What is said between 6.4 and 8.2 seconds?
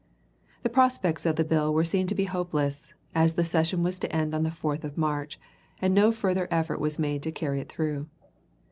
effort was made to carry it through.